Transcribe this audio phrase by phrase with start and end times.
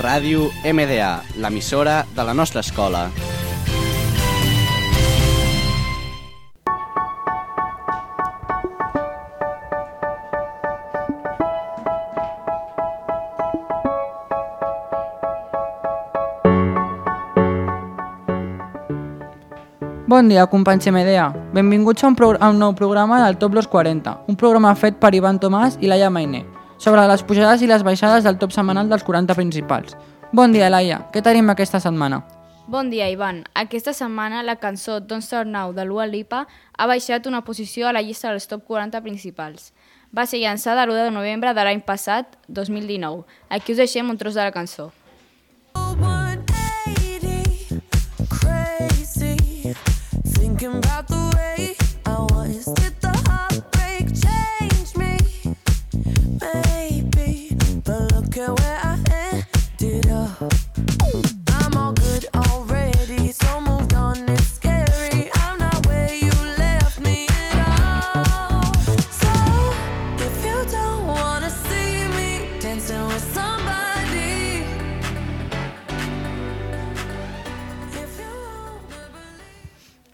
[0.00, 3.10] Ràdio MDA, l'emissora de la nostra escola.
[20.06, 21.28] Bon dia, companys MDA.
[21.52, 25.12] Benvinguts a un, a un nou programa del Top Los 40, un programa fet per
[25.14, 26.46] Ivan Tomàs i Laia Mainé,
[26.80, 29.96] sobre les pujades i les baixades del top setmanal dels 40 principals.
[30.32, 31.02] Bon dia, Laia.
[31.12, 32.22] Què tenim aquesta setmana?
[32.70, 33.42] Bon dia, Ivan.
[33.58, 36.46] Aquesta setmana la cançó Don't Start Now de Lua Lipa
[36.78, 39.72] ha baixat una posició a la llista dels top 40 principals.
[40.14, 43.24] Va ser llançada l'1 de novembre de l'any passat, 2019.
[43.50, 44.92] Aquí us deixem un tros de la cançó.
[45.74, 47.82] 180,
[48.30, 49.74] crazy,
[50.38, 51.19] thinking about the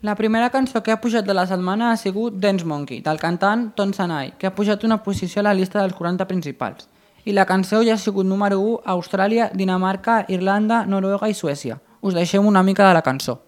[0.07, 3.65] La primera cançó que ha pujat de la setmana ha sigut Dance Monkey, del cantant
[3.75, 6.87] Ton Sanai, que ha pujat una posició a la llista dels 40 principals.
[7.25, 11.81] I la cançó ja ha sigut número 1 a Austràlia, Dinamarca, Irlanda, Noruega i Suècia.
[12.03, 13.41] Us deixem una mica de la cançó.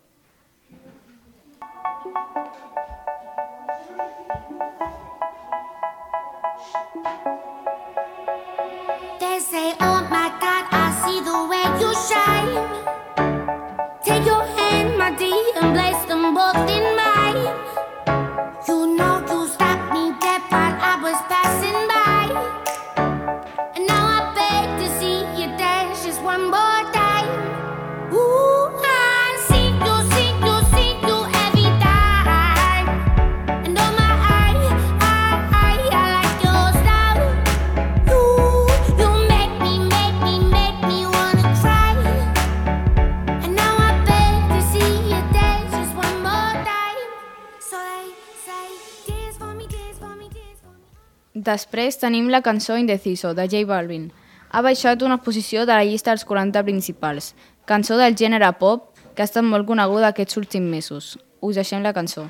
[51.46, 54.08] Després tenim la cançó Indeciso, de J Balvin.
[54.50, 57.34] Ha baixat una posició de la llista dels 40 principals.
[57.64, 61.14] Cançó del gènere pop que ha estat molt coneguda aquests últims mesos.
[61.40, 62.26] Us deixem la cançó.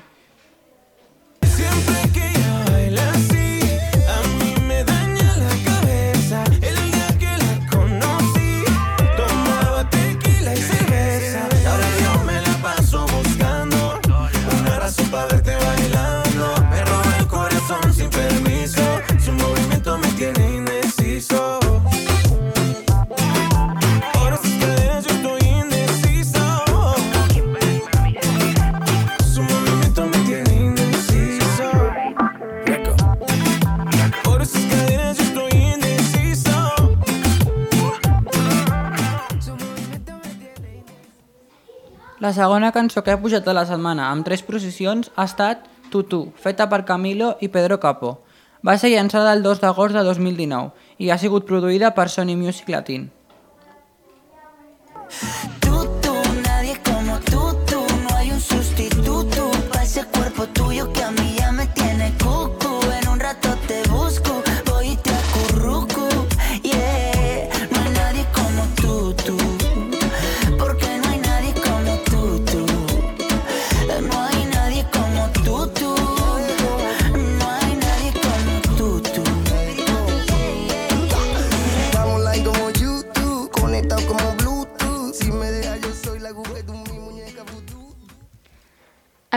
[42.19, 46.19] La segona cançó que ha pujat de la setmana amb tres posicions ha estat Tutu,
[46.35, 48.17] feta per Camilo i Pedro Capó.
[48.65, 52.67] Va ser llançada el 2 d'agost de 2019 i ha sigut produïda per Sony Music
[52.75, 53.07] Latin.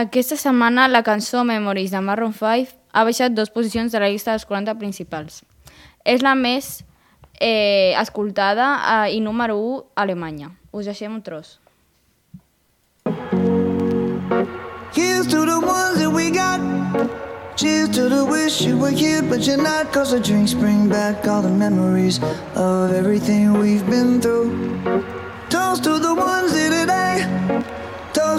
[0.03, 4.33] Aquesta setmana la cançó Memories de Maroon 5 ha baixat dues posicions de la llista
[4.33, 5.43] dels 40 principals.
[6.03, 6.81] És la més
[7.39, 10.49] eh, escoltada eh, i número 1 a Alemanya.
[10.73, 11.59] Us deixem un tros.
[14.91, 16.59] Here's to the ones that we got.
[17.55, 19.93] Cheers to the wish you were here, but you're not.
[19.93, 22.19] Cause the drinks bring back all the memories
[22.55, 24.51] of everything we've been through.
[25.49, 27.82] Toast to the ones here today.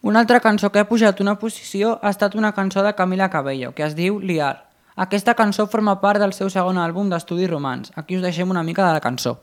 [0.00, 3.74] Una altra cançó que ha pujat una posició ha estat una cançó de Camila Cabello,
[3.74, 4.68] que es diu Liar.
[4.94, 7.92] Aquesta cançó forma part del seu segon àlbum d'estudi romans.
[7.94, 9.36] Aquí us deixem una mica de la cançó.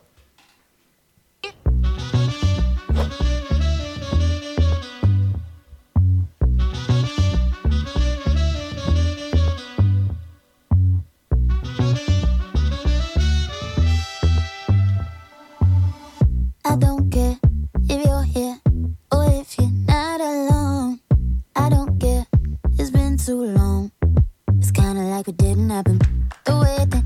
[25.26, 25.98] Like it didn't happen.
[26.44, 27.04] The way that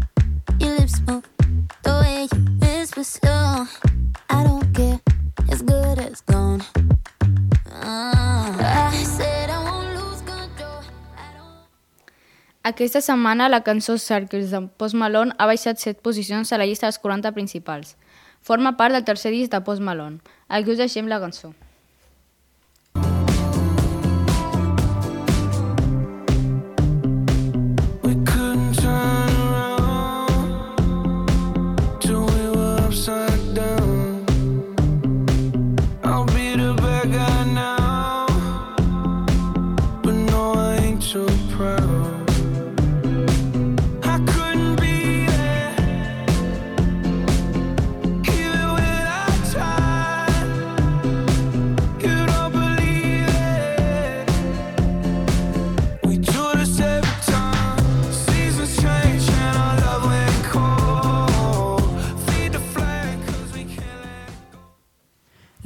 [0.59, 1.25] your lips move,
[1.83, 3.67] the way you whisper slow.
[4.29, 5.01] I don't care,
[5.49, 6.63] it's good as gone.
[7.67, 8.53] Uh,
[8.93, 10.83] I said I won't lose control.
[11.17, 11.67] I don't
[12.63, 16.87] Aquesta setmana la cançó Circles de Post Malone ha baixat 7 posicions a la llista
[16.87, 17.97] dels 40 principals.
[18.43, 20.21] Forma part del tercer disc de Post Malone.
[20.49, 21.55] Aquí us deixem la cançó.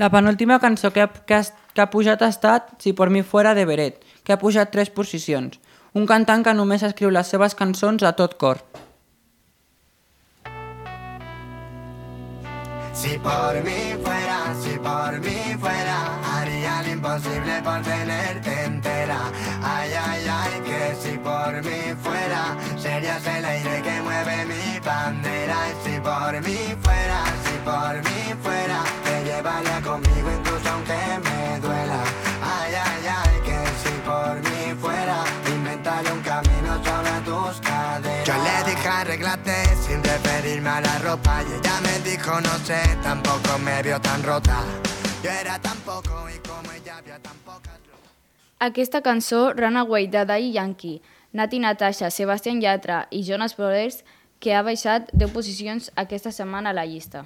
[0.04, 1.42] La penúltima cançó que ha, que, ha,
[1.72, 4.90] que ha pujat ha estat Si por mi fuera de Beret, que ha pujat tres
[4.90, 5.56] posicions.
[5.96, 8.60] Un cantant que només escriu les seves cançons a tot cor.
[12.92, 15.98] Si por mí fuera, si por mí fuera,
[16.34, 19.20] haría lo imposible por tenerte entera.
[19.62, 21.83] Ay, ay, ay, que si por mí
[40.44, 44.62] referirme a la ropa y ella me dijo no sé, tampoco me vio tan rota.
[45.22, 47.80] Yo era tan poco y como ella había tan pocas...
[48.58, 51.02] Aquesta cançó, Runaway de Daddy Yankee,
[51.32, 54.04] Nati Natasha, Sebastián Yatra i Jonas Brothers,
[54.38, 57.24] que ha baixat 10 posicions aquesta setmana a la llista.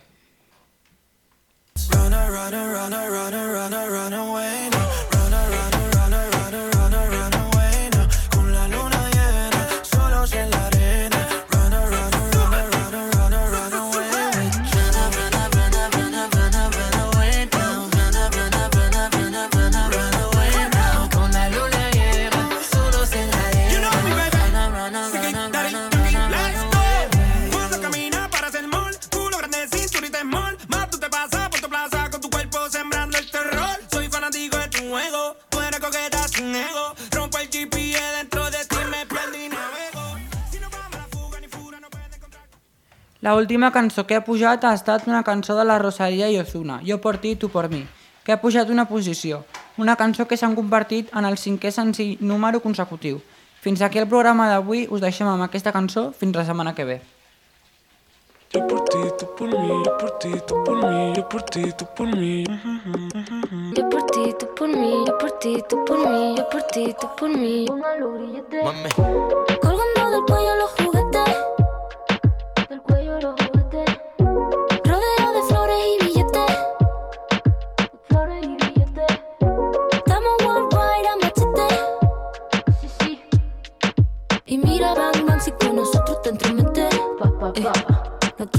[43.28, 46.78] La última cançó que ha pujat ha estat una cançó de la Rosalia i Ozuna,
[46.80, 47.82] Jo por ti, tu por mi,
[48.24, 49.44] que ha pujat una posició.
[49.76, 53.20] Una cançó que s'han convertit en el cinquè senzill número consecutiu.
[53.60, 56.96] Fins aquí el programa d'avui, us deixem amb aquesta cançó fins la setmana que ve.
[58.54, 61.72] Yo por ti, tú por mí, yo por ti, tú por mí, yo por ti,
[61.76, 62.44] tú por mí.
[63.76, 66.94] Yo por ti, tú por mí, yo por ti, tú por mí, yo por ti,
[66.98, 67.66] tú por mí.
[68.64, 68.88] Mami.
[69.60, 70.70] Colgando del cuello los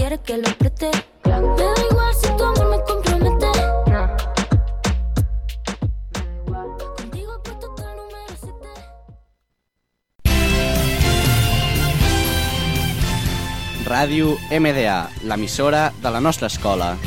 [0.10, 0.90] quieres que lo apriete.
[1.26, 3.48] Me da igual si tu amor me compromete.
[6.98, 8.54] Contigo apuesto hasta el número 7.
[13.86, 16.98] Ràdio MDA, l'emissora de la nostra escola.